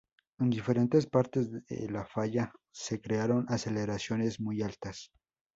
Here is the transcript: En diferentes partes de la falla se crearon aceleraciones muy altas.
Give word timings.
En 0.39 0.49
diferentes 0.49 1.05
partes 1.05 1.51
de 1.51 1.87
la 1.91 2.07
falla 2.07 2.51
se 2.71 2.99
crearon 2.99 3.45
aceleraciones 3.49 4.39
muy 4.39 4.63
altas. 4.63 5.11